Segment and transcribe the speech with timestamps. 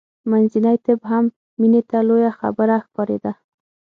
[0.29, 1.25] منځنی طب هم
[1.59, 3.31] مینې ته لویه خبره ښکارېده